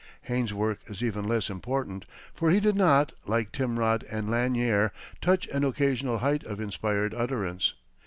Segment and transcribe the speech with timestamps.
[0.23, 5.45] Hayne's work is even less important, for he did not, like Timrod and Lanier, touch
[5.49, 7.75] an occasional height of inspired utterance.